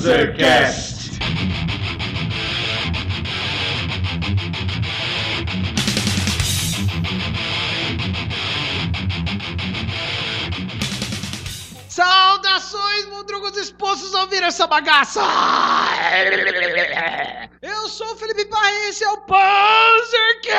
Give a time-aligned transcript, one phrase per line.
[0.00, 1.10] Panzercast.
[11.86, 15.20] Saudações, mundrugos dispostos a ouvir essa bagaça!
[17.60, 20.50] Eu sou o Felipe Parra e esse é o Panzercast!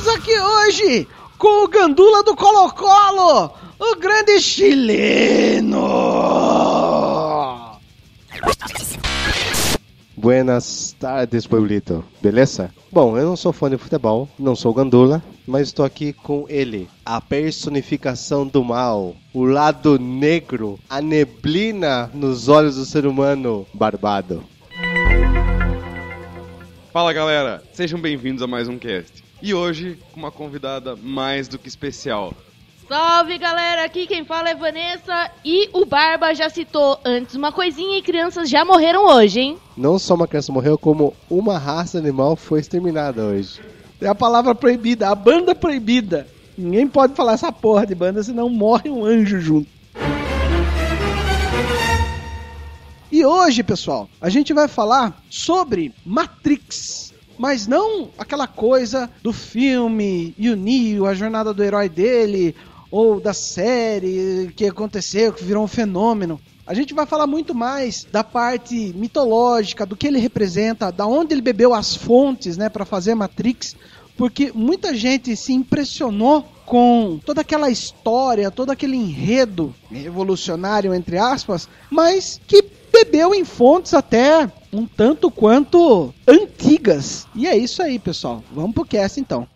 [0.00, 5.78] Estamos aqui hoje com o Gandula do Colo-Colo, o grande chileno!
[10.16, 12.02] Buenas tardes, pueblito.
[12.22, 12.72] Beleza?
[12.90, 16.88] Bom, eu não sou fã de futebol, não sou gandula, mas estou aqui com ele,
[17.04, 24.42] a personificação do mal, o lado negro, a neblina nos olhos do ser humano barbado.
[26.90, 29.28] Fala galera, sejam bem-vindos a mais um cast.
[29.42, 32.34] E hoje, com uma convidada mais do que especial.
[32.86, 37.96] Salve galera, aqui quem fala é Vanessa e o Barba já citou antes uma coisinha
[37.96, 39.58] e crianças já morreram hoje, hein?
[39.76, 43.60] Não só uma criança morreu, como uma raça animal foi exterminada hoje.
[44.00, 46.26] É a palavra proibida, a banda proibida.
[46.58, 49.68] Ninguém pode falar essa porra de banda, senão morre um anjo junto.
[53.12, 57.09] E hoje, pessoal, a gente vai falar sobre Matrix.
[57.40, 62.54] Mas não aquela coisa do filme e o Neo, a jornada do herói dele,
[62.90, 66.38] ou da série que aconteceu, que virou um fenômeno.
[66.66, 71.32] A gente vai falar muito mais da parte mitológica, do que ele representa, da onde
[71.32, 73.74] ele bebeu as fontes, né, para fazer Matrix,
[74.18, 81.66] porque muita gente se impressionou com toda aquela história, todo aquele enredo revolucionário entre aspas,
[81.90, 82.62] mas que
[83.04, 87.26] bebeu em fontes até um tanto quanto antigas.
[87.34, 88.42] E é isso aí, pessoal.
[88.52, 89.48] Vamos pro cast então.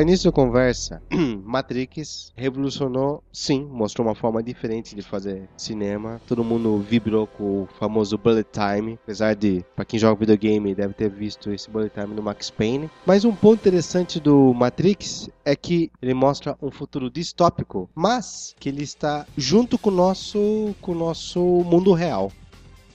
[0.00, 1.02] Para início da conversa,
[1.44, 6.18] Matrix revolucionou, sim, mostrou uma forma diferente de fazer cinema.
[6.26, 10.94] Todo mundo vibrou com o famoso bullet time, apesar de, para quem joga videogame, deve
[10.94, 12.88] ter visto esse bullet time no Max Payne.
[13.04, 18.70] Mas um ponto interessante do Matrix é que ele mostra um futuro distópico, mas que
[18.70, 22.32] ele está junto com o nosso, com o nosso mundo real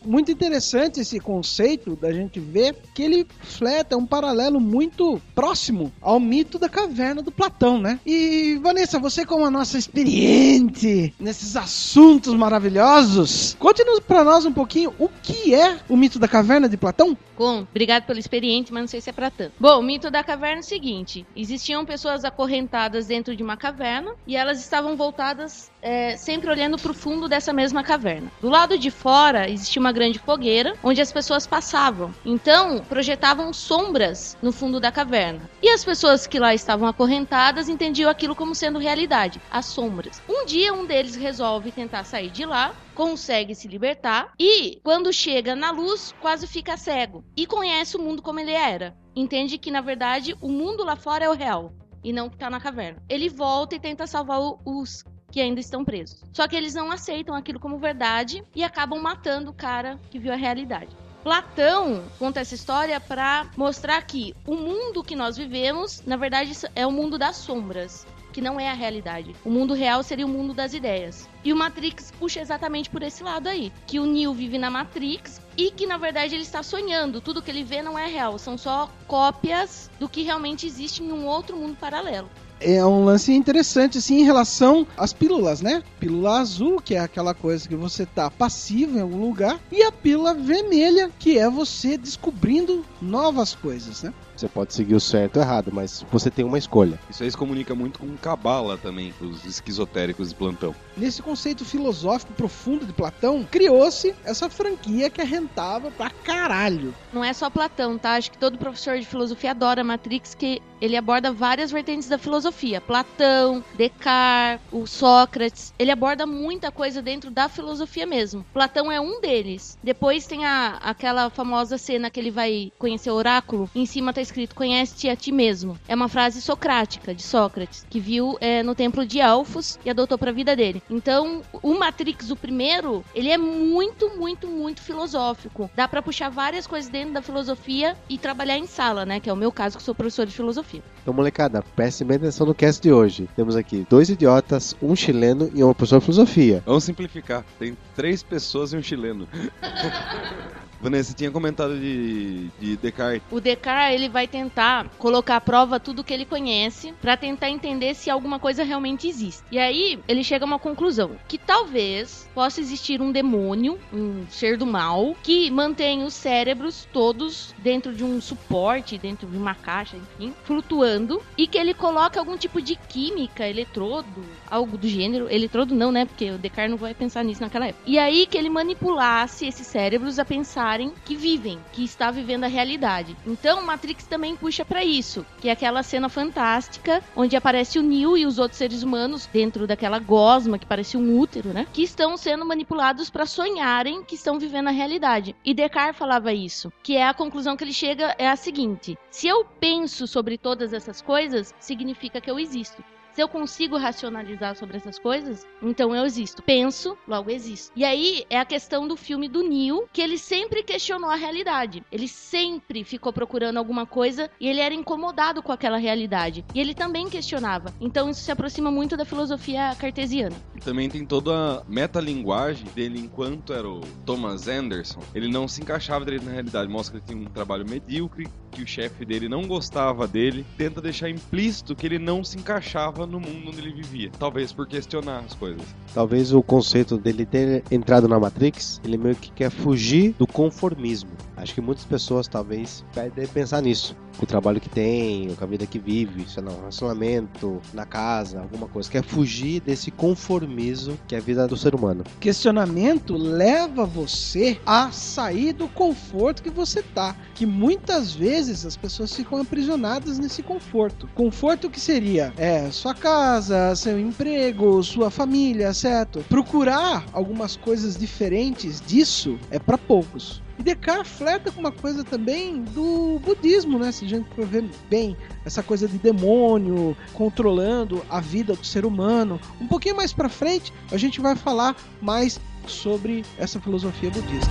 [0.06, 6.20] muito interessante esse conceito da gente ver que ele fleta um paralelo muito próximo ao
[6.20, 8.00] mito da caverna do Platão, né?
[8.06, 14.94] E Vanessa, você como a nossa experiente nesses assuntos maravilhosos, conte-nos para nós um pouquinho
[15.00, 17.18] o que é o mito da caverna de Platão?
[17.36, 19.54] Com, obrigado pelo experiente, mas não sei se é pra tanto.
[19.60, 24.14] Bom, o mito da caverna é o seguinte: existiam pessoas acorrentadas dentro de uma caverna
[24.26, 28.32] e elas estavam voltadas é, sempre olhando pro fundo dessa mesma caverna.
[28.42, 32.14] Do lado de fora existia uma grande fogueira onde as pessoas passavam.
[32.26, 35.50] Então, projetavam sombras no fundo da caverna.
[35.62, 40.22] E as pessoas que lá estavam acorrentadas entendiam aquilo como sendo realidade, as sombras.
[40.28, 45.56] Um dia um deles resolve tentar sair de lá consegue se libertar e, quando chega
[45.56, 48.98] na luz, quase fica cego e conhece o mundo como ele era.
[49.16, 51.74] Entende que, na verdade, o mundo lá fora é o real
[52.04, 53.04] e não que tá na caverna.
[53.08, 56.24] Ele volta e tenta salvar os que ainda estão presos.
[56.32, 60.32] Só que eles não aceitam aquilo como verdade e acabam matando o cara que viu
[60.32, 60.96] a realidade.
[61.24, 66.86] Platão conta essa história para mostrar que o mundo que nós vivemos, na verdade, é
[66.86, 68.06] o mundo das sombras
[68.36, 69.34] que não é a realidade.
[69.46, 71.26] O mundo real seria o mundo das ideias.
[71.42, 75.40] E o Matrix puxa exatamente por esse lado aí, que o Neo vive na Matrix
[75.58, 77.22] e que na verdade ele está sonhando.
[77.22, 81.14] Tudo que ele vê não é real, são só cópias do que realmente existe em
[81.14, 82.30] um outro mundo paralelo
[82.60, 85.84] é um lance interessante assim em relação às pílulas, né?
[86.00, 89.92] Pílula azul, que é aquela coisa que você tá passivo em algum lugar, e a
[89.92, 94.14] pílula vermelha, que é você descobrindo novas coisas, né?
[94.36, 97.00] Você pode seguir o certo ou errado, mas você tem uma escolha.
[97.10, 100.76] Isso aí se comunica muito com Cabala também, os esquizotéricos de plantão.
[100.98, 106.94] Nesse conceito filosófico profundo de Platão, criou-se essa franquia que é rentável pra caralho.
[107.14, 108.16] Não é só Platão, tá?
[108.16, 112.82] Acho que todo professor de filosofia adora Matrix, que ele aborda várias vertentes da filosofia.
[112.82, 115.74] Platão, Descartes, o Sócrates.
[115.80, 118.46] Ele aborda muita coisa dentro da filosofia mesmo.
[118.54, 119.78] Platão é um deles.
[119.82, 123.70] Depois tem a, aquela famosa cena que ele vai conhecer o oráculo.
[123.74, 125.78] Em cima tá escrito Conhece-te a ti mesmo.
[125.88, 130.18] É uma frase socrática, de Sócrates, que viu é, no templo de Elfos e adotou
[130.18, 130.82] pra vida dele.
[130.90, 135.70] Então, o Matrix, o primeiro, ele é muito, muito, muito filosófico.
[135.76, 139.20] Dá pra puxar várias coisas dentro da filosofia e trabalhar em sala, né?
[139.20, 140.84] Que é o meu caso, que sou professor de filosofia.
[141.02, 143.30] Então, molecada, prestem bem atenção no cast de hoje.
[143.36, 146.64] Temos aqui dois idiotas, um chileno e uma pessoa de filosofia.
[146.66, 147.46] Vamos simplificar.
[147.60, 149.28] Tem três pessoas e um chileno.
[150.82, 153.22] Vanessa, você tinha comentado de, de Descartes.
[153.32, 157.94] O Descartes, ele vai tentar colocar à prova tudo que ele conhece pra tentar entender
[157.94, 159.44] se alguma coisa realmente existe.
[159.52, 164.56] E aí, ele chega a uma conclusão, que talvez possa existir um demônio, um ser
[164.58, 169.98] do mal, que mantém os cérebros todos dentro de um suporte, dentro de uma caixa,
[169.98, 175.30] enfim, flutuando, e que ele coloca algum tipo de química, eletrodo, algo do gênero.
[175.30, 176.06] Eletrodo não, né?
[176.06, 177.84] Porque o Descartes não vai pensar nisso naquela época.
[177.86, 182.48] E aí que ele manipulasse esses cérebros a pensarem que vivem, que está vivendo a
[182.48, 183.18] realidade.
[183.28, 188.18] Então, Matrix também puxa pra isso, que é aquela cena fantástica onde aparece o Neo
[188.18, 191.68] e os outros seres humanos dentro daquela gosma que parece um útero, né?
[191.74, 195.36] Que estão sendo manipulados pra sonharem que estão vivendo a realidade.
[195.44, 199.28] E Descartes falava isso, que é a conclusão que ele chega é a seguinte: se
[199.28, 202.84] eu penso sobre todas essas coisas, significa que eu existo.
[203.16, 206.44] Se eu consigo racionalizar sobre essas coisas, então eu existo.
[206.44, 207.72] Penso, logo existo.
[207.74, 211.82] E aí é a questão do filme do Neo, que ele sempre questionou a realidade.
[211.90, 216.44] Ele sempre ficou procurando alguma coisa e ele era incomodado com aquela realidade.
[216.54, 217.74] E ele também questionava.
[217.80, 220.36] Então isso se aproxima muito da filosofia cartesiana.
[220.54, 225.00] E também tem toda a metalinguagem dele enquanto era o Thomas Anderson.
[225.14, 226.70] Ele não se encaixava direito na realidade.
[226.70, 230.46] Mostra que ele tinha um trabalho medíocre, que o chefe dele não gostava dele.
[230.58, 234.10] Tenta deixar implícito que ele não se encaixava no mundo onde ele vivia.
[234.18, 235.62] Talvez por questionar as coisas.
[235.94, 241.12] Talvez o conceito dele ter entrado na Matrix, ele meio que quer fugir do conformismo.
[241.46, 243.96] Acho que muitas pessoas talvez pedem pensar nisso.
[244.20, 248.68] O trabalho que tem, com a vida que vive, sei lá, relacionamento, na casa, alguma
[248.68, 248.90] coisa.
[248.90, 252.04] Quer fugir desse conformismo que é a vida do ser humano.
[252.20, 257.16] Questionamento leva você a sair do conforto que você tá.
[257.36, 261.08] Que muitas vezes as pessoas ficam aprisionadas nesse conforto.
[261.14, 266.26] Conforto que seria é sua casa, seu emprego, sua família, certo?
[266.28, 270.44] Procurar algumas coisas diferentes disso é para poucos.
[270.58, 273.92] E Descartes fleta com uma coisa também do budismo, né?
[273.92, 278.86] Se a gente for ver bem, essa coisa de demônio controlando a vida do ser
[278.86, 279.40] humano.
[279.60, 284.50] Um pouquinho mais para frente, a gente vai falar mais sobre essa filosofia budista.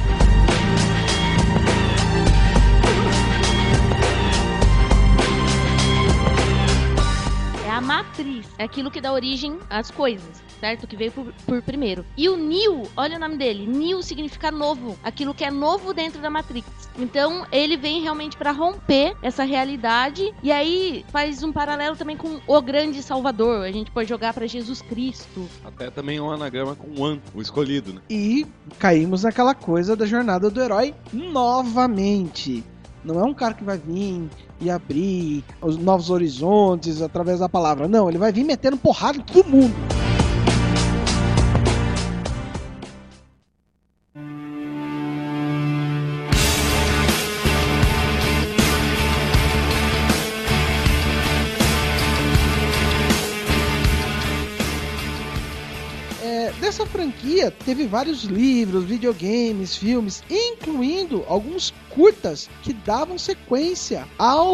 [7.67, 10.87] É a matriz, é aquilo que dá origem às coisas, certo?
[10.87, 12.05] Que veio por, por primeiro.
[12.17, 16.21] E o Neo, olha o nome dele, Neo significa novo, aquilo que é novo dentro
[16.21, 16.69] da Matrix.
[16.99, 22.41] Então ele vem realmente para romper essa realidade e aí faz um paralelo também com
[22.47, 23.65] o grande Salvador.
[23.65, 25.49] A gente pode jogar para Jesus Cristo.
[25.65, 28.01] Até também um anagrama com One, o escolhido, né?
[28.09, 28.47] E
[28.79, 32.65] caímos naquela coisa da jornada do herói novamente.
[33.05, 34.29] Não é um cara que vai vir
[34.61, 37.87] e abrir os novos horizontes através da palavra.
[37.87, 39.94] Não, ele vai vir metendo porrada em todo mundo.
[57.51, 64.53] Teve vários livros, videogames, filmes, incluindo alguns curtas que davam sequência ao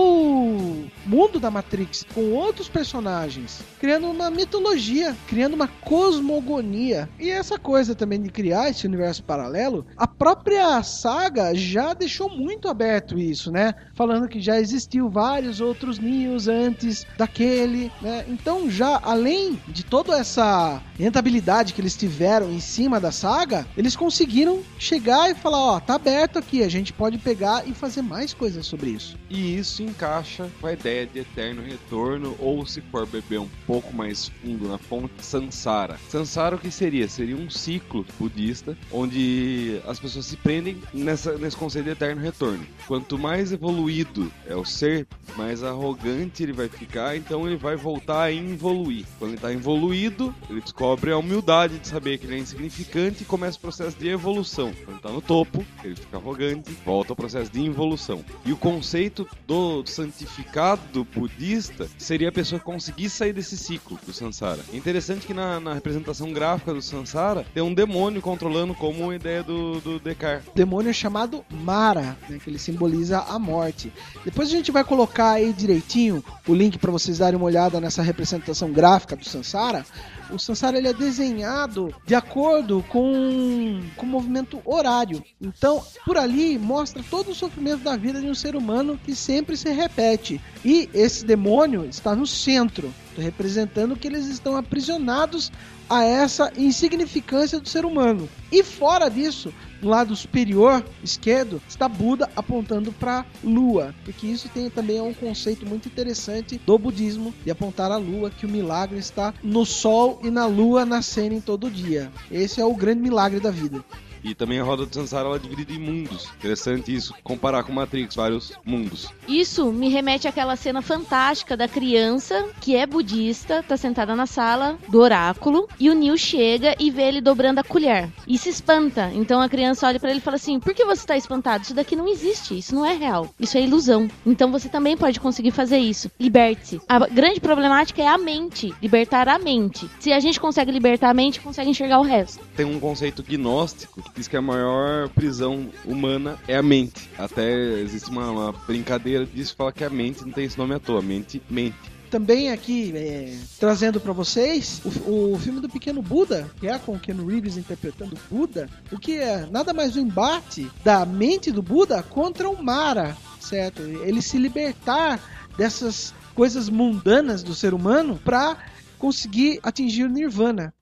[1.07, 7.09] mundo da Matrix com outros personagens, criando uma mitologia, criando uma cosmogonia.
[7.19, 12.69] E essa coisa também de criar esse universo paralelo, a própria saga já deixou muito
[12.69, 13.75] aberto isso, né?
[13.95, 18.25] Falando que já existiu vários outros Neos antes daquele, né?
[18.29, 23.97] Então já além de toda essa rentabilidade que eles tiveram em cima da saga, eles
[23.97, 27.30] conseguiram chegar e falar, ó, tá aberto aqui, a gente pode pegar
[27.67, 29.17] e fazer mais coisas sobre isso.
[29.29, 33.95] E isso encaixa com a ideia de eterno retorno, ou se for beber um pouco
[33.95, 35.99] mais fundo na fonte, Sansara.
[36.09, 37.09] Sansara o que seria?
[37.09, 42.67] Seria um ciclo budista onde as pessoas se prendem nessa, nesse conceito de eterno retorno.
[42.87, 45.07] Quanto mais evoluído é o ser,
[45.37, 49.05] mais arrogante ele vai ficar, então ele vai voltar a evoluir.
[49.19, 53.27] Quando ele está evoluído, ele descobre a humildade de saber que ele é insignificante e
[53.27, 54.73] começa o processo de evolução.
[54.85, 58.25] Quando ele tá no topo, ele fica arrogante, volta processo de involução.
[58.45, 64.61] E o conceito do santificado budista seria a pessoa conseguir sair desse ciclo do Sansara.
[64.73, 69.15] É interessante que na, na representação gráfica do Sansara tem um demônio controlando como a
[69.15, 70.51] ideia do, do Descartes.
[70.55, 73.93] demônio chamado Mara, né, que ele simboliza a morte.
[74.25, 78.03] Depois a gente vai colocar aí direitinho o link para vocês darem uma olhada nessa
[78.03, 79.85] representação gráfica do Sansara.
[80.33, 85.23] O Sansara ele é desenhado de acordo com, com o movimento horário.
[85.41, 89.57] Então, por ali mostra todo o sofrimento da vida de um ser humano que sempre
[89.57, 90.41] se repete.
[90.65, 95.51] E esse demônio está no centro, representando que eles estão aprisionados
[95.89, 98.29] a essa insignificância do ser humano.
[98.53, 104.69] E fora disso, do lado superior esquerdo está Buda apontando para Lua, porque isso tem
[104.71, 109.35] também um conceito muito interessante do budismo de apontar a Lua, que o milagre está
[109.43, 112.11] no Sol e na Lua nascerem todo dia.
[112.31, 113.85] Esse é o grande milagre da vida.
[114.23, 116.29] E também a roda do Sansara ela é dividida em mundos.
[116.39, 119.09] Interessante isso, comparar com Matrix, vários mundos.
[119.29, 124.79] Isso me remete àquela cena fantástica da criança que é budista, tá sentada na sala
[124.89, 129.11] do oráculo e o Neil chega e vê ele dobrando a colher e se espanta.
[129.15, 131.65] Então a criança olha para ele e fala assim: "Por que você tá espantado?
[131.65, 133.29] Isso daqui não existe, isso não é real.
[133.39, 134.09] Isso é ilusão.
[134.27, 136.11] Então você também pode conseguir fazer isso.
[136.19, 136.81] Liberte-se.
[136.89, 139.89] A grande problemática é a mente, libertar a mente.
[139.99, 142.41] Se a gente consegue libertar a mente, consegue enxergar o resto.
[142.57, 147.11] Tem um conceito gnóstico diz que a maior prisão humana é a mente.
[147.19, 150.79] Até existe uma, uma brincadeira disso, fala que a mente não tem esse nome à
[150.79, 151.77] toa, mente mente.
[152.11, 156.97] Também aqui, é, trazendo para vocês, o, o, filme do Pequeno Buda, que é com
[156.97, 161.63] o Ken Reeves interpretando Buda, o que é nada mais um embate da mente do
[161.63, 163.83] Buda contra o Mara, certo?
[163.83, 165.21] Ele se libertar
[165.57, 168.57] dessas coisas mundanas do ser humano para
[168.99, 170.75] conseguir atingir o Nirvana.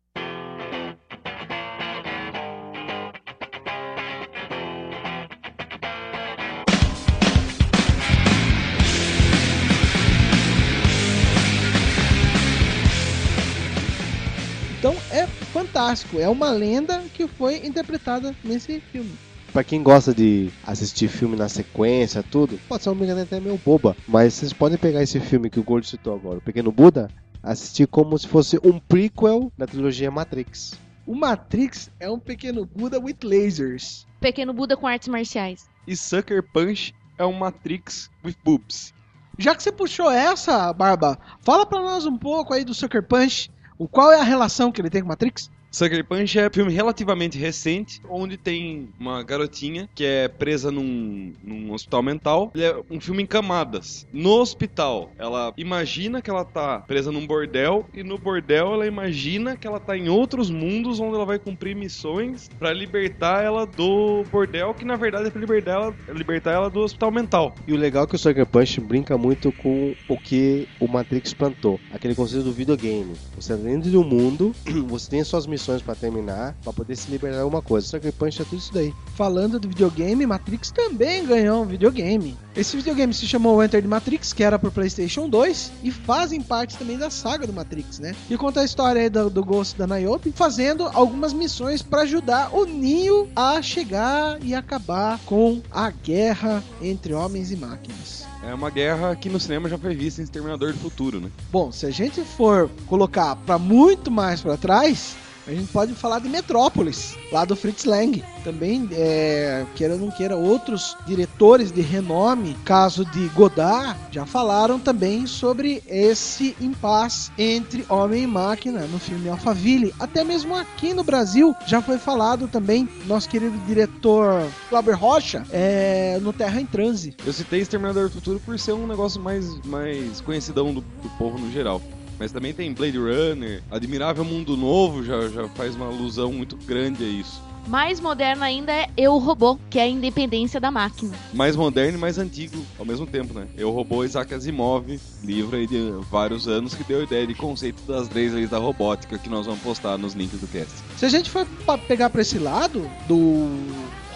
[15.88, 19.10] Fantástico, é uma lenda que foi interpretada nesse filme.
[19.52, 23.58] Pra quem gosta de assistir filme na sequência, tudo, pode ser uma brincadeira até meio
[23.64, 27.10] boba, mas vocês podem pegar esse filme que o Gordo citou agora, o Pequeno Buda,
[27.42, 30.78] assistir como se fosse um prequel da trilogia Matrix.
[31.06, 34.06] O Matrix é um pequeno Buda with lasers.
[34.20, 35.66] Pequeno Buda com artes marciais.
[35.86, 38.92] E Sucker Punch é um Matrix with boobs.
[39.38, 43.50] Já que você puxou essa, Barba, fala pra nós um pouco aí do Sucker Punch.
[43.78, 45.48] O qual é a relação que ele tem com Matrix?
[45.70, 51.32] Sucker Punch é um filme relativamente recente, onde tem uma garotinha que é presa num,
[51.44, 52.50] num hospital mental.
[52.54, 54.06] Ele é um filme em camadas.
[54.12, 59.56] No hospital, ela imagina que ela tá presa num bordel, e no bordel ela imagina
[59.56, 64.24] que ela tá em outros mundos onde ela vai cumprir missões para libertar ela do
[64.32, 67.54] bordel, que na verdade é pra libertar ela, libertar ela do hospital mental.
[67.66, 71.34] E o legal é que o Sucker Punch brinca muito com o que o Matrix
[71.34, 73.14] plantou, aquele conceito do videogame.
[73.36, 74.54] Você tá dentro de um mundo,
[74.88, 77.88] você tem as suas missões missões para terminar, para poder se liberar alguma coisa.
[77.88, 78.94] Sucker Punch é tudo isso daí.
[79.16, 82.36] Falando de videogame, Matrix também ganhou um videogame.
[82.56, 86.76] Esse videogame se chamou Enter the Matrix, que era pro PlayStation 2, e fazem parte
[86.76, 88.14] também da saga do Matrix, né?
[88.30, 92.54] E conta a história aí do, do Ghost da Niobe, fazendo algumas missões para ajudar
[92.54, 98.26] o Neo a chegar e acabar com a guerra entre homens e máquinas.
[98.42, 101.30] É uma guerra que no cinema já foi vista em Exterminador do Futuro, né?
[101.50, 105.16] Bom, se a gente for colocar para muito mais para trás,
[105.48, 108.22] a gente pode falar de Metrópolis, lá do Fritz Lang.
[108.44, 114.78] Também, é, queira ou não queira, outros diretores de renome, caso de Godard, já falaram
[114.78, 119.94] também sobre esse impasse entre homem e máquina no filme Alphaville.
[119.98, 126.18] Até mesmo aqui no Brasil já foi falado também, nosso querido diretor Glauber Rocha, é,
[126.20, 127.16] no Terra em Transe.
[127.24, 131.38] Eu citei Exterminador do Futuro por ser um negócio mais, mais conhecidão do, do povo
[131.38, 131.80] no geral.
[132.18, 137.04] Mas também tem Blade Runner, Admirável Mundo Novo já, já faz uma alusão muito grande
[137.04, 137.48] a isso.
[137.68, 141.14] Mais moderno ainda é Eu Robô, que é a independência da máquina.
[141.34, 143.46] Mais moderno e mais antigo ao mesmo tempo, né?
[143.58, 147.82] Eu Robô Isaac Asimov, livro aí de vários anos que deu a ideia de conceito
[147.86, 150.72] das três leis da robótica que nós vamos postar nos links do cast.
[150.96, 151.46] Se a gente for
[151.86, 153.50] pegar para esse lado do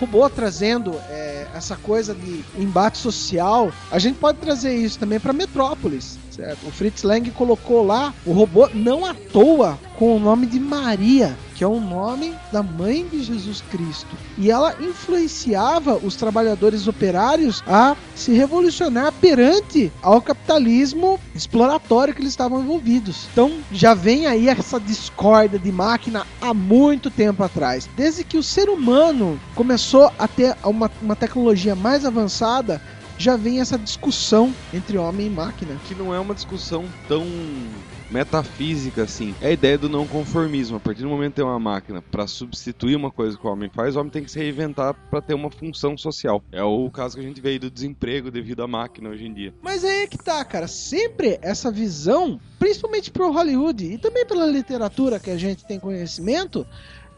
[0.00, 5.32] robô trazendo é, essa coisa de embate social, a gente pode trazer isso também para
[5.32, 6.18] Metrópolis.
[6.34, 6.66] Certo.
[6.66, 11.36] O Fritz Lang colocou lá o robô não à toa com o nome de Maria,
[11.54, 14.16] que é o nome da mãe de Jesus Cristo.
[14.38, 22.32] E ela influenciava os trabalhadores operários a se revolucionar perante ao capitalismo exploratório que eles
[22.32, 23.28] estavam envolvidos.
[23.30, 27.88] Então já vem aí essa discórdia de máquina há muito tempo atrás.
[27.94, 32.80] Desde que o ser humano começou a ter uma, uma tecnologia mais avançada,
[33.18, 35.78] já vem essa discussão entre homem e máquina.
[35.86, 37.24] Que não é uma discussão tão
[38.12, 39.34] metafísica assim.
[39.40, 40.76] É a ideia do não conformismo.
[40.76, 43.70] A partir do momento que tem uma máquina para substituir uma coisa que o homem
[43.74, 46.42] faz, o homem tem que se reinventar para ter uma função social.
[46.52, 49.32] É o caso que a gente vê aí do desemprego devido à máquina hoje em
[49.32, 49.54] dia.
[49.62, 50.68] Mas aí é que tá, cara.
[50.68, 56.66] Sempre essa visão, principalmente pro Hollywood e também pela literatura que a gente tem conhecimento,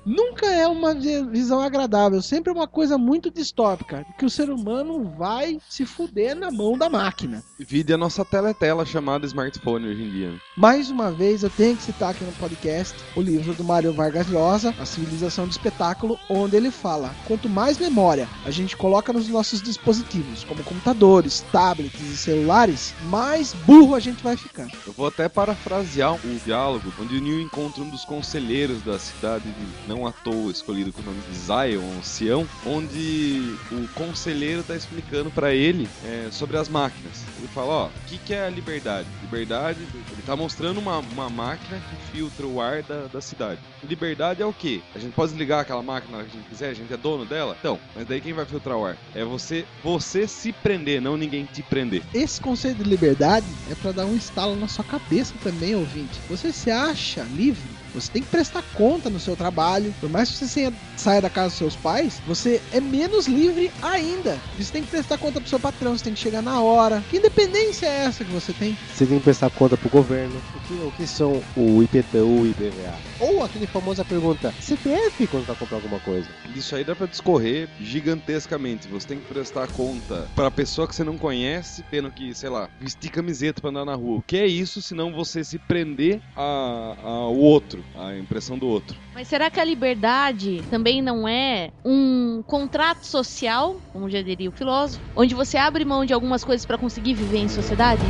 [0.04, 5.12] nunca é uma visão agradável, sempre é uma coisa muito distópica, que o ser humano
[5.16, 7.42] vai se fuder na mão da máquina.
[7.58, 10.40] Vide a nossa teletela chamada smartphone hoje em dia.
[10.56, 14.28] Mais uma vez, eu tenho que citar aqui no podcast o livro do Mário Vargas
[14.28, 19.28] Llosa, A Civilização do Espetáculo, onde ele fala: quanto mais memória a gente coloca nos
[19.28, 24.68] nossos dispositivos, como computadores, tablets e celulares, mais burro a gente vai ficar.
[24.86, 29.44] Eu vou até parafrasear o diálogo onde o Neil encontra um dos conselheiros da cidade
[29.44, 34.74] de não à toa escolhido com o nome de Zion, Sião, onde o conselheiro está
[34.74, 37.24] explicando para ele é, sobre as máquinas.
[37.38, 39.06] Ele fala, ó, o que, que é a liberdade?
[39.22, 43.60] Liberdade, ele está mostrando uma, uma máquina que filtra o ar da, da cidade.
[43.84, 44.82] Liberdade é o quê?
[44.94, 47.56] A gente pode desligar aquela máquina que a gente quiser, a gente é dono dela?
[47.60, 48.96] Então, mas daí quem vai filtrar o ar?
[49.14, 52.02] É você, você se prender, não ninguém te prender.
[52.12, 56.18] Esse conceito de liberdade é para dar um estalo na sua cabeça também, ouvinte.
[56.28, 57.73] Você se acha livre?
[57.94, 59.94] Você tem que prestar conta no seu trabalho.
[60.00, 64.38] Por mais que você saia da casa dos seus pais, você é menos livre ainda.
[64.58, 67.02] Você tem que prestar conta pro seu patrão, você tem que chegar na hora.
[67.10, 68.76] Que independência é essa que você tem?
[68.92, 70.34] Você tem que prestar conta pro governo.
[70.54, 72.94] O que, o que são o IPTU, o IPVA?
[73.20, 76.28] Ou aquele famosa pergunta, CPF quando vai comprar alguma coisa?
[76.54, 78.88] Isso aí dá pra discorrer gigantescamente.
[78.88, 82.68] Você tem que prestar conta pra pessoa que você não conhece, tendo que, sei lá,
[82.80, 84.18] vestir camiseta pra andar na rua.
[84.18, 87.83] O que é isso, senão você se prender ao outro?
[87.94, 88.96] A impressão do outro.
[89.14, 94.52] Mas será que a liberdade também não é um contrato social, como já diria o
[94.52, 98.02] filósofo, onde você abre mão de algumas coisas para conseguir viver em sociedade?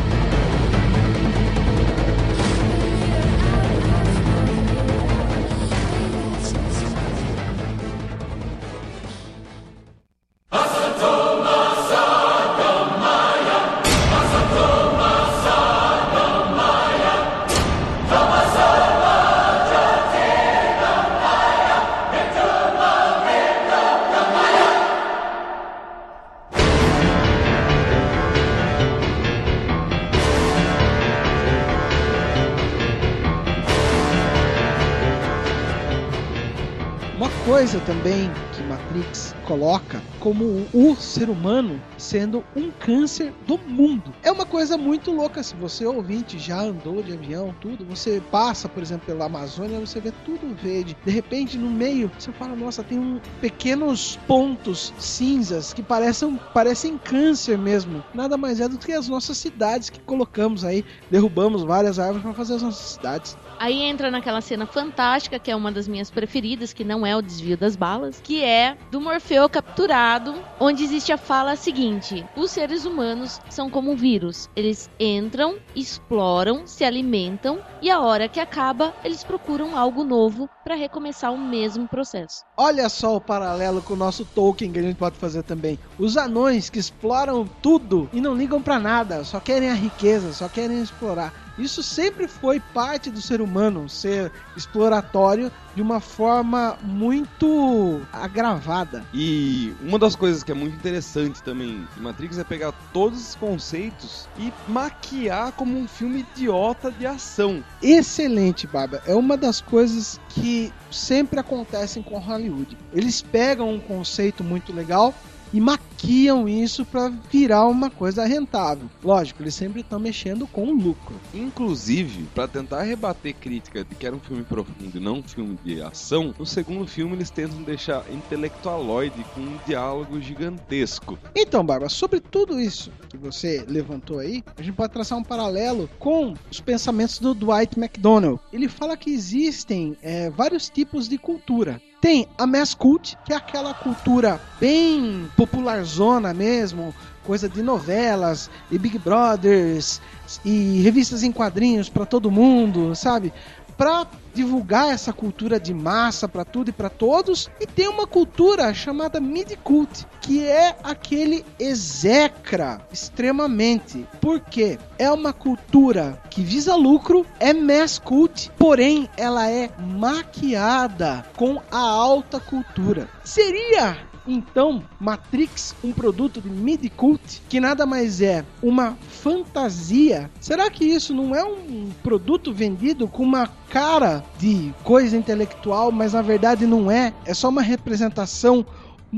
[37.44, 44.14] Coisa também que Matrix coloca como o ser humano sendo um câncer do mundo.
[44.22, 45.42] É uma coisa muito louca.
[45.42, 50.00] Se você ouvinte já andou de avião, tudo, você passa, por exemplo, pela Amazônia, você
[50.00, 50.96] vê tudo verde.
[51.04, 56.96] De repente, no meio, você fala: Nossa, tem um pequenos pontos cinzas que parecem, parecem
[56.96, 58.02] câncer mesmo.
[58.14, 62.32] Nada mais é do que as nossas cidades que colocamos aí, derrubamos várias árvores para
[62.32, 63.36] fazer as nossas cidades.
[63.58, 67.22] Aí entra naquela cena fantástica, que é uma das minhas preferidas, que não é o
[67.22, 72.84] desvio das balas, que é do Morfeu capturado, onde existe a fala seguinte: os seres
[72.84, 74.48] humanos são como um vírus.
[74.56, 80.74] Eles entram, exploram, se alimentam e a hora que acaba, eles procuram algo novo para
[80.74, 82.44] recomeçar o mesmo processo.
[82.56, 85.78] Olha só o paralelo com o nosso Tolkien que a gente pode fazer também.
[85.98, 90.48] Os anões que exploram tudo e não ligam para nada, só querem a riqueza, só
[90.48, 91.43] querem explorar.
[91.58, 99.04] Isso sempre foi parte do ser humano, ser exploratório de uma forma muito agravada.
[99.12, 103.34] E uma das coisas que é muito interessante também de Matrix é pegar todos esses
[103.34, 107.62] conceitos e maquiar como um filme idiota de ação.
[107.82, 109.02] Excelente, Baba.
[109.06, 112.76] É uma das coisas que sempre acontecem com Hollywood.
[112.92, 115.14] Eles pegam um conceito muito legal
[115.54, 118.90] e maquiam isso para virar uma coisa rentável.
[119.04, 121.14] Lógico, eles sempre estão mexendo com lucro.
[121.32, 125.56] Inclusive, para tentar rebater crítica de que era um filme profundo e não um filme
[125.64, 131.16] de ação, no segundo filme eles tentam deixar intelectualoide com um diálogo gigantesco.
[131.36, 135.88] Então, Barba, sobre tudo isso que você levantou aí, a gente pode traçar um paralelo
[136.00, 138.40] com os pensamentos do Dwight McDonald.
[138.52, 141.80] Ele fala que existem é, vários tipos de cultura.
[142.04, 148.78] Tem a mass cult, que é aquela cultura bem popularzona mesmo, coisa de novelas e
[148.78, 150.02] Big Brothers
[150.44, 153.32] e revistas em quadrinhos para todo mundo, sabe?
[153.76, 158.72] Para divulgar essa cultura de massa para tudo e para todos e tem uma cultura
[158.74, 164.06] chamada mid cult, que é aquele execra extremamente.
[164.20, 171.60] Porque é uma cultura que visa lucro, é mass cult, porém ela é maquiada com
[171.70, 173.08] a alta cultura.
[173.24, 180.30] Seria então, Matrix, um produto de mid-cult, que nada mais é uma fantasia.
[180.40, 186.12] Será que isso não é um produto vendido com uma cara de coisa intelectual, mas
[186.12, 187.12] na verdade não é?
[187.24, 188.64] É só uma representação,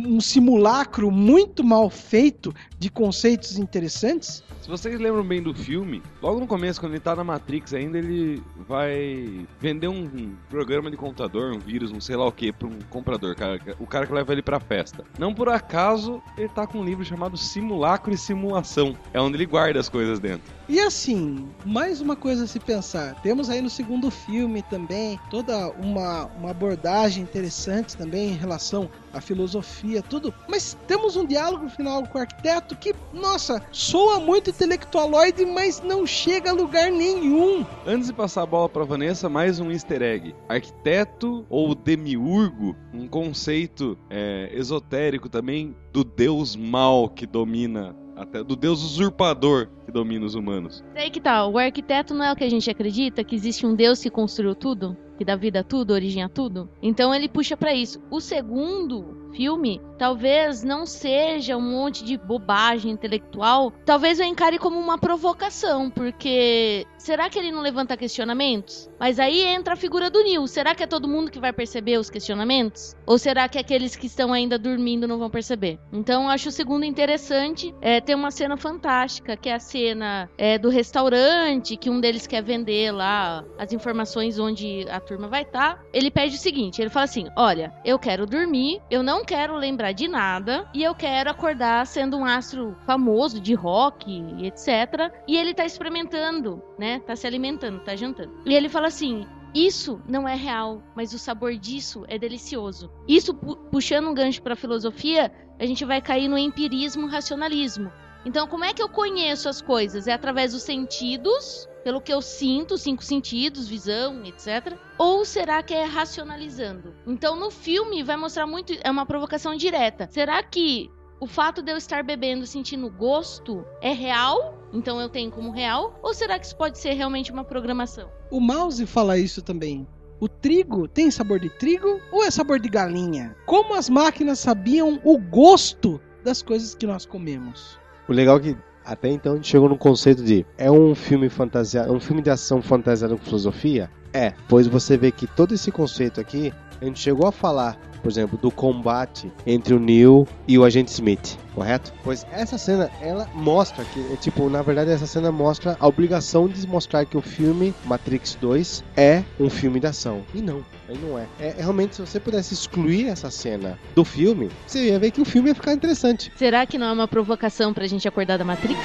[0.05, 4.45] um simulacro muito mal feito de conceitos interessantes?
[4.61, 7.99] Se vocês lembram bem do filme, logo no começo, quando ele tá na Matrix ainda,
[7.99, 12.67] ele vai vender um programa de computador, um vírus, um sei lá o que, pra
[12.67, 15.05] um comprador, cara, o cara que leva ele pra festa.
[15.19, 18.97] Não por acaso, ele tá com um livro chamado Simulacro e Simulação.
[19.15, 20.56] É onde ele guarda as coisas dentro.
[20.68, 23.14] E assim, mais uma coisa a se pensar.
[23.22, 29.20] Temos aí no segundo filme também toda uma, uma abordagem interessante também em relação à
[29.20, 30.35] filosofia, tudo.
[30.48, 36.05] Mas temos um diálogo final com o arquiteto que, nossa, soa muito intelectualoide, mas não
[36.05, 37.64] chega a lugar nenhum.
[37.87, 40.35] Antes de passar a bola para Vanessa, mais um easter egg.
[40.48, 48.57] Arquiteto ou demiurgo, um conceito é, esotérico também do deus mal que domina até do
[48.57, 50.83] deus usurpador que domina os humanos.
[50.94, 53.74] Sei que tal, o arquiteto não é o que a gente acredita, que existe um
[53.74, 56.68] deus que construiu tudo, que dá vida a tudo, origem a tudo.
[56.83, 58.00] Então ele puxa para isso.
[58.11, 64.79] O segundo filme talvez não seja um monte de bobagem intelectual, talvez eu encare como
[64.79, 68.90] uma provocação, porque será que ele não levanta questionamentos?
[68.99, 70.46] Mas aí entra a figura do Neil.
[70.46, 72.94] Será que é todo mundo que vai perceber os questionamentos?
[73.07, 75.79] Ou será que aqueles que estão ainda dormindo não vão perceber?
[75.92, 77.75] Então acho o segundo interessante.
[77.81, 82.27] É, tem uma cena fantástica, que é a cena é, do restaurante, que um deles
[82.27, 85.77] quer vender lá as informações onde a turma vai estar.
[85.77, 85.83] Tá.
[85.92, 89.93] Ele pede o seguinte: ele fala assim: Olha, eu quero dormir, eu não quero lembrar
[89.93, 94.07] de nada e eu quero acordar sendo um astro famoso de rock
[94.47, 95.12] etc.
[95.27, 97.01] E ele tá experimentando, né?
[97.01, 98.33] Tá se alimentando, tá jantando.
[98.47, 102.91] E ele fala assim: isso não é real, mas o sabor disso é delicioso.
[103.09, 107.91] Isso pu puxando um gancho para filosofia, a gente vai cair no empirismo, racionalismo.
[108.25, 110.07] Então, como é que eu conheço as coisas?
[110.07, 114.77] É através dos sentidos, pelo que eu sinto, cinco sentidos, visão, etc.
[114.99, 116.92] Ou será que é racionalizando?
[117.07, 120.09] Então, no filme vai mostrar muito, é uma provocação direta.
[120.11, 124.59] Será que o fato de eu estar bebendo sentindo gosto é real?
[124.72, 125.96] Então eu tenho como real?
[126.03, 128.11] Ou será que isso pode ser realmente uma programação?
[128.33, 129.87] O mouse fala isso também.
[130.18, 133.37] O trigo tem sabor de trigo ou é sabor de galinha?
[133.46, 137.79] Como as máquinas sabiam o gosto das coisas que nós comemos?
[138.09, 141.29] O legal é que até então a gente chegou no conceito de é um filme
[141.29, 143.90] fantasiado, um filme de ação fantasiado com filosofia?
[144.16, 146.50] É, pois você vê que todo esse conceito aqui
[146.81, 150.90] a gente chegou a falar, por exemplo, do combate entre o Neo e o agente
[150.90, 151.92] Smith, correto?
[152.02, 156.48] Pois essa cena, ela mostra que, é, tipo, na verdade essa cena mostra a obrigação
[156.48, 160.22] de mostrar que o filme Matrix 2 é um filme de ação.
[160.35, 161.26] E não, aí não é.
[161.38, 161.55] é.
[161.59, 165.50] Realmente, se você pudesse excluir essa cena do filme, você ia ver que o filme
[165.50, 166.33] ia ficar interessante.
[166.37, 168.81] Será que não é uma provocação pra gente acordar da Matrix?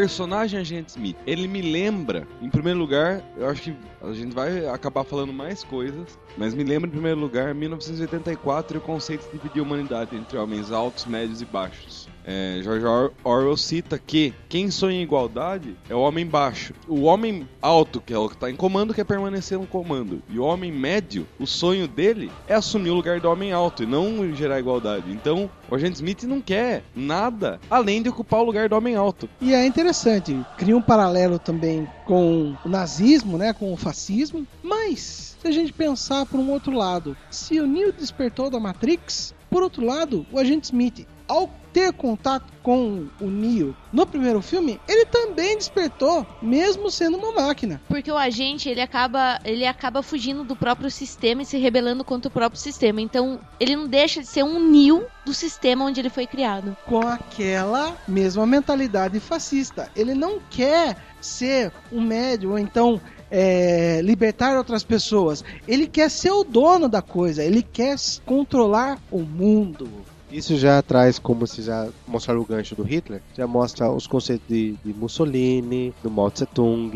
[0.00, 4.66] Personagem Agente Smith, ele me lembra, em primeiro lugar, eu acho que a gente vai
[4.66, 9.32] acabar falando mais coisas, mas me lembra, em primeiro lugar, 1984 e o conceito de
[9.32, 12.08] dividir a humanidade entre homens altos, médios e baixos.
[12.32, 12.86] É, George
[13.24, 16.72] Orwell cita que quem sonha em igualdade é o homem baixo.
[16.86, 20.22] O homem alto, que é o que está em comando, quer permanecer no comando.
[20.28, 23.86] E o homem médio, o sonho dele é assumir o lugar do homem alto e
[23.86, 25.10] não gerar igualdade.
[25.10, 29.28] Então, o agente Smith não quer nada além de ocupar o lugar do homem alto.
[29.40, 35.36] E é interessante, cria um paralelo também com o nazismo, né, com o fascismo, mas
[35.40, 39.64] se a gente pensar por um outro lado, se o Neo despertou da Matrix, por
[39.64, 45.06] outro lado, o agente Smith, ao ter contato com o Neo no primeiro filme, ele
[45.06, 47.80] também despertou, mesmo sendo uma máquina.
[47.88, 52.28] Porque o agente, ele acaba, ele acaba fugindo do próprio sistema e se rebelando contra
[52.28, 53.00] o próprio sistema.
[53.00, 56.76] Então, ele não deixa de ser um Neo do sistema onde ele foi criado.
[56.86, 59.90] Com aquela mesma mentalidade fascista.
[59.94, 65.44] Ele não quer ser um médio ou então é, libertar outras pessoas.
[65.68, 67.44] Ele quer ser o dono da coisa.
[67.44, 69.88] Ele quer controlar o mundo.
[70.30, 74.46] Isso já traz, como se já mostrar o gancho do Hitler, já mostra os conceitos
[74.46, 76.90] de, de Mussolini, do Mao Tse Tung,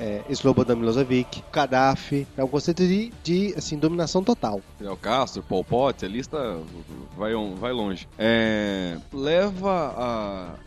[0.00, 2.26] é, Slobodan Milosevic, Gaddafi.
[2.36, 4.60] É um conceito de, de assim, dominação total.
[4.78, 6.58] Fidel Castro, Pol Pot, a lista
[7.16, 8.08] vai, on- vai longe.
[8.18, 9.94] É, leva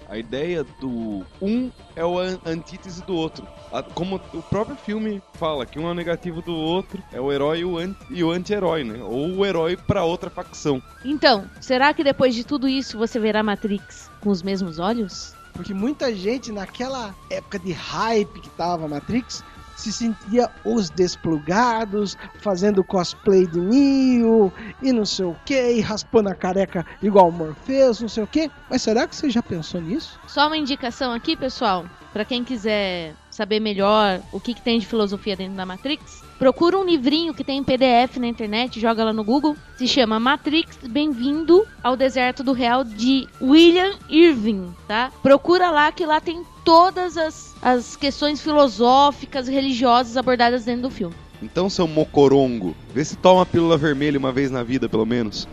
[0.08, 3.46] a, a ideia do um é o an- antítese do outro.
[3.72, 7.32] A- como o próprio filme fala, que um é o negativo do outro, é o
[7.32, 9.04] herói e o, an- o anti-herói, né?
[9.04, 10.82] Ou o herói pra outra facção.
[11.04, 15.34] Então, será que depois de tudo isso você verá Matrix com os mesmos olhos?
[15.54, 19.44] Porque muita gente, naquela época de hype que tava Matrix,
[19.76, 26.36] se sentia os desplugados, fazendo cosplay de Neo e não sei o que, raspando a
[26.36, 28.52] careca igual o Morpheus, não sei o que.
[28.70, 30.20] Mas será que você já pensou nisso?
[30.28, 34.86] Só uma indicação aqui, pessoal, Pra quem quiser saber melhor o que, que tem de
[34.86, 39.14] filosofia dentro da Matrix, procura um livrinho que tem em PDF na internet, joga lá
[39.14, 45.12] no Google, se chama Matrix Bem-vindo ao Deserto do Real de William Irving, tá?
[45.22, 51.16] Procura lá que lá tem todas as, as questões filosóficas religiosas abordadas dentro do filme.
[51.42, 55.48] Então, seu mocorongo, vê se toma a pílula vermelha uma vez na vida, pelo menos.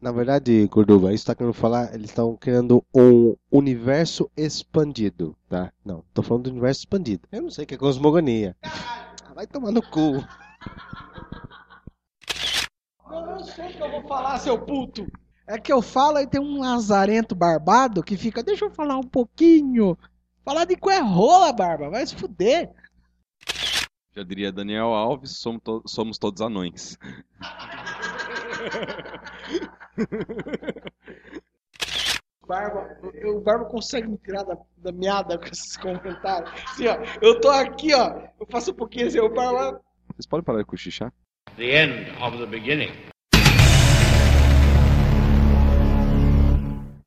[0.00, 5.72] Na verdade, Gorduva, isso tá querendo falar, eles estão criando um universo expandido, tá?
[5.84, 7.26] Não, tô falando do universo expandido.
[7.32, 8.54] Eu não sei o que é cosmogonia.
[8.62, 10.22] Ah, vai tomar no cu.
[13.10, 15.06] Eu sei que eu vou falar, seu puto.
[15.46, 19.02] É que eu falo e tem um lazarento barbado que fica, deixa eu falar um
[19.02, 19.96] pouquinho.
[20.44, 22.70] Falar de cu é rola, barba, vai se fuder.
[24.16, 26.98] Já diria Daniel Alves, somos, to- somos todos anões.
[32.46, 36.48] Barba, o Barba consegue me tirar da, da meada com esses comentários.
[36.64, 39.80] Assim, ó, eu tô aqui, ó, eu faço um pouquinho assim, o Barba
[40.14, 41.12] Vocês podem parar de cochichar?
[41.56, 42.92] the end of the beginning.